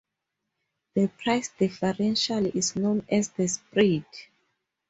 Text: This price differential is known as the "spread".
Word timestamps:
This 0.95 1.11
price 1.19 1.49
differential 1.59 2.43
is 2.47 2.75
known 2.75 3.05
as 3.07 3.29
the 3.29 3.47
"spread". 3.47 4.05